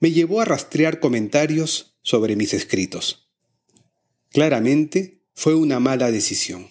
[0.00, 3.28] me llevó a rastrear comentarios sobre mis escritos.
[4.30, 6.66] Claramente fue una mala decisión.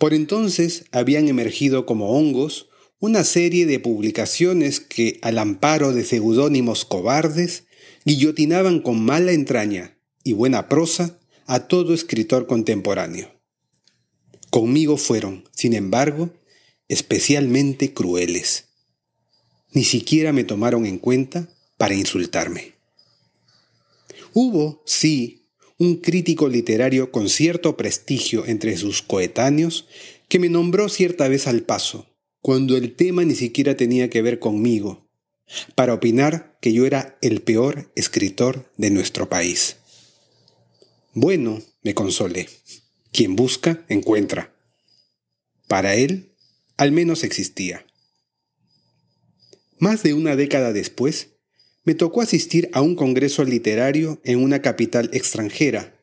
[0.00, 6.84] Por entonces habían emergido como hongos una serie de publicaciones que, al amparo de seudónimos
[6.84, 7.66] cobardes,
[8.04, 9.94] guillotinaban con mala entraña
[10.24, 13.30] y buena prosa a todo escritor contemporáneo.
[14.50, 16.30] Conmigo fueron, sin embargo,
[16.88, 18.64] especialmente crueles.
[19.72, 22.74] Ni siquiera me tomaron en cuenta para insultarme.
[24.32, 29.86] Hubo, sí, un crítico literario con cierto prestigio entre sus coetáneos
[30.28, 32.08] que me nombró cierta vez al paso,
[32.40, 35.08] cuando el tema ni siquiera tenía que ver conmigo,
[35.74, 39.76] para opinar que yo era el peor escritor de nuestro país.
[41.14, 42.48] Bueno, me consolé.
[43.12, 44.52] Quien busca, encuentra.
[45.68, 46.34] Para él,
[46.76, 47.86] al menos existía.
[49.78, 51.28] Más de una década después,
[51.84, 55.94] me tocó asistir a un congreso literario en una capital extranjera,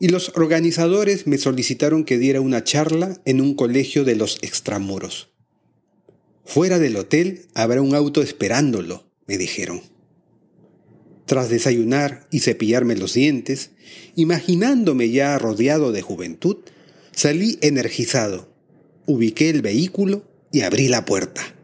[0.00, 5.30] y los organizadores me solicitaron que diera una charla en un colegio de los extramuros.
[6.44, 9.82] Fuera del hotel habrá un auto esperándolo, me dijeron.
[11.30, 13.70] Tras desayunar y cepillarme los dientes,
[14.16, 16.56] imaginándome ya rodeado de juventud,
[17.12, 18.52] salí energizado,
[19.06, 21.54] ubiqué el vehículo y abrí la puerta.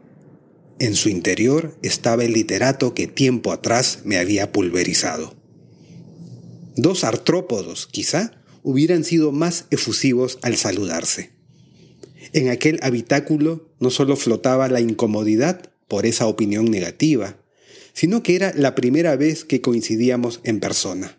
[0.79, 5.35] En su interior estaba el literato que tiempo atrás me había pulverizado.
[6.77, 11.31] Dos artrópodos, quizá, hubieran sido más efusivos al saludarse.
[12.31, 17.35] En aquel habitáculo no solo flotaba la incomodidad por esa opinión negativa,
[17.97, 21.17] sino que era la primera vez que coincidíamos en persona.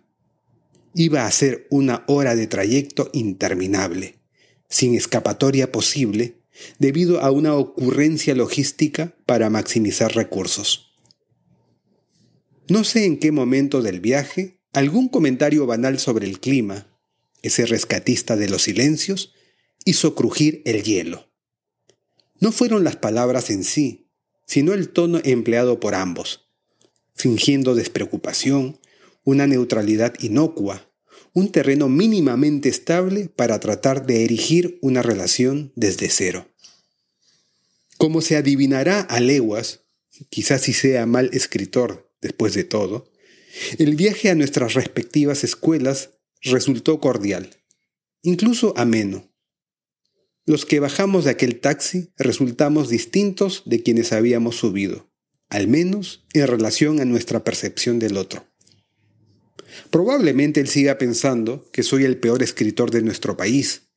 [0.95, 4.21] Iba a ser una hora de trayecto interminable,
[4.69, 6.37] sin escapatoria posible,
[6.79, 10.95] debido a una ocurrencia logística para maximizar recursos.
[12.69, 16.87] No sé en qué momento del viaje, algún comentario banal sobre el clima,
[17.43, 19.35] ese rescatista de los silencios,
[19.85, 21.29] hizo crujir el hielo.
[22.39, 24.13] No fueron las palabras en sí,
[24.47, 26.48] sino el tono empleado por ambos,
[27.19, 28.79] fingiendo despreocupación,
[29.25, 30.89] una neutralidad inocua,
[31.35, 36.49] un terreno mínimamente estable para tratar de erigir una relación desde cero.
[37.99, 39.81] Como se adivinará a leguas,
[40.31, 43.11] quizás si sea mal escritor después de todo,
[43.79, 46.11] el viaje a nuestras respectivas escuelas
[46.43, 47.51] resultó cordial,
[48.23, 49.29] incluso ameno.
[50.47, 55.08] Los que bajamos de aquel taxi resultamos distintos de quienes habíamos subido
[55.49, 58.47] al menos en relación a nuestra percepción del otro.
[59.91, 63.91] Probablemente él siga pensando que soy el peor escritor de nuestro país,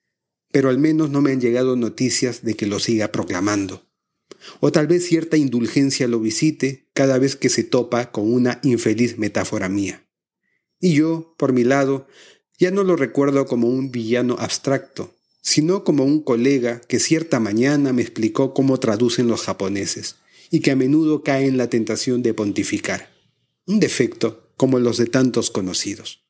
[0.51, 3.87] pero al menos no me han llegado noticias de que lo siga proclamando.
[4.59, 9.17] O tal vez cierta indulgencia lo visite cada vez que se topa con una infeliz
[9.17, 10.07] metáfora mía.
[10.79, 12.07] Y yo, por mi lado,
[12.57, 17.93] ya no lo recuerdo como un villano abstracto, sino como un colega que cierta mañana
[17.93, 20.15] me explicó cómo traducen los japoneses
[20.51, 23.09] y que a menudo cae en la tentación de pontificar,
[23.65, 26.27] un defecto como los de tantos conocidos.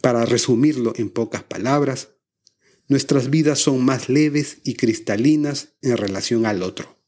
[0.00, 2.08] Para resumirlo en pocas palabras,
[2.88, 6.98] nuestras vidas son más leves y cristalinas en relación al otro.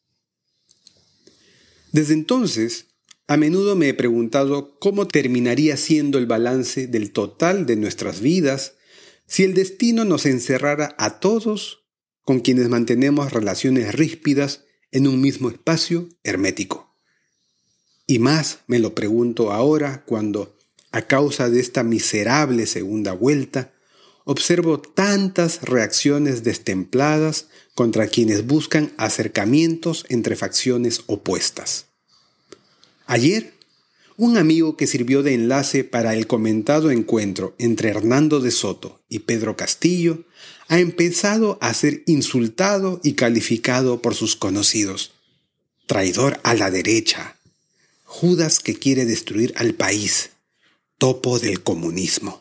[1.92, 2.86] Desde entonces,
[3.26, 8.74] a menudo me he preguntado cómo terminaría siendo el balance del total de nuestras vidas
[9.26, 11.86] si el destino nos encerrara a todos
[12.22, 16.94] con quienes mantenemos relaciones ríspidas en un mismo espacio hermético.
[18.06, 20.56] Y más me lo pregunto ahora cuando,
[20.92, 23.72] a causa de esta miserable segunda vuelta,
[24.24, 31.86] observo tantas reacciones destempladas contra quienes buscan acercamientos entre facciones opuestas.
[33.06, 33.55] Ayer,
[34.16, 39.20] un amigo que sirvió de enlace para el comentado encuentro entre Hernando de Soto y
[39.20, 40.24] Pedro Castillo
[40.68, 45.12] ha empezado a ser insultado y calificado por sus conocidos.
[45.86, 47.36] Traidor a la derecha.
[48.04, 50.30] Judas que quiere destruir al país.
[50.98, 52.40] Topo del comunismo.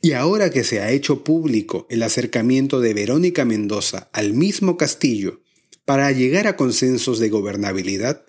[0.00, 5.40] Y ahora que se ha hecho público el acercamiento de Verónica Mendoza al mismo Castillo
[5.84, 8.24] para llegar a consensos de gobernabilidad,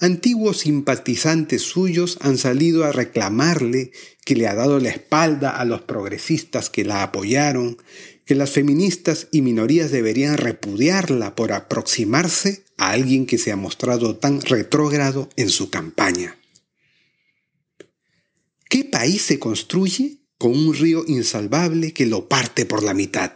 [0.00, 3.92] antiguos simpatizantes suyos han salido a reclamarle
[4.24, 7.78] que le ha dado la espalda a los progresistas que la apoyaron,
[8.24, 14.16] que las feministas y minorías deberían repudiarla por aproximarse a alguien que se ha mostrado
[14.16, 16.38] tan retrógrado en su campaña.
[18.68, 23.32] ¿Qué país se construye con un río insalvable que lo parte por la mitad?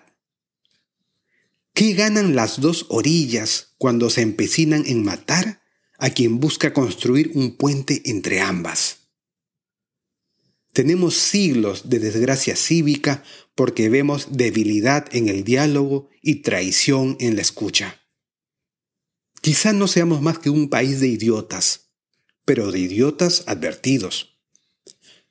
[1.72, 5.61] ¿Qué ganan las dos orillas cuando se empecinan en matar
[6.02, 9.02] a quien busca construir un puente entre ambas?
[10.72, 13.22] Tenemos siglos de desgracia cívica
[13.54, 18.00] porque vemos debilidad en el diálogo y traición en la escucha.
[19.42, 21.92] Quizá no seamos más que un país de idiotas,
[22.44, 24.40] pero de idiotas advertidos.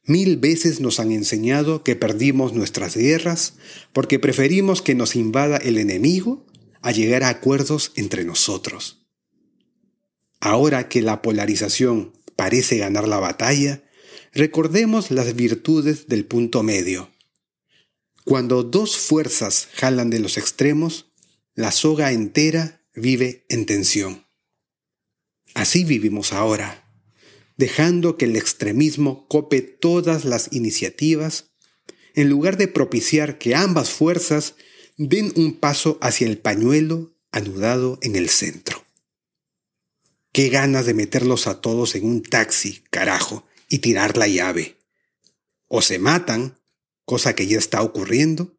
[0.05, 3.55] Mil veces nos han enseñado que perdimos nuestras guerras
[3.91, 6.47] porque preferimos que nos invada el enemigo
[6.81, 9.00] a llegar a acuerdos entre nosotros.
[10.41, 13.83] Ahora que la polarización parece ganar la batalla,
[14.33, 17.09] recordemos las virtudes del punto medio.
[18.25, 21.13] Cuando dos fuerzas jalan de los extremos,
[21.55, 24.27] la soga entera vive en tensión.
[25.53, 26.81] Así vivimos ahora
[27.61, 31.51] dejando que el extremismo cope todas las iniciativas,
[32.15, 34.55] en lugar de propiciar que ambas fuerzas
[34.97, 38.80] den un paso hacia el pañuelo anudado en el centro.
[40.33, 44.77] Qué ganas de meterlos a todos en un taxi, carajo, y tirar la llave.
[45.67, 46.57] O se matan,
[47.03, 48.57] cosa que ya está ocurriendo,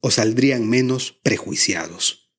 [0.00, 2.30] o saldrían menos prejuiciados.